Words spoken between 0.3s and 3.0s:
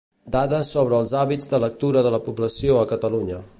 Dades sobre els hàbits de lectura de la població a